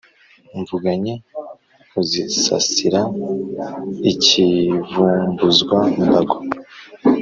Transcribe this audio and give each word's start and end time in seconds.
mvuganyi 0.59 1.13
uzisasira 2.01 3.01
i 4.11 4.13
kivumbuzwa-mbago. 4.23 6.37